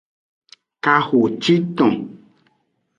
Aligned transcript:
Kahociton. 0.83 1.95